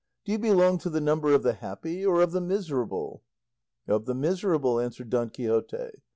Do 0.25 0.31
you 0.31 0.39
belong 0.39 0.79
to 0.79 0.89
the 0.89 0.99
number 0.99 1.31
of 1.31 1.43
the 1.43 1.53
happy 1.53 2.03
or 2.03 2.21
of 2.23 2.31
the 2.31 2.41
miserable?" 2.41 3.21
"Of 3.87 4.05
the 4.05 4.15
miserable," 4.15 4.79
answered 4.79 5.11
Don 5.11 5.29
Quixote. 5.29 6.01